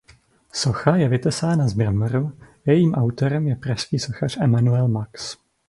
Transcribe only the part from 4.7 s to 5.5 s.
Max.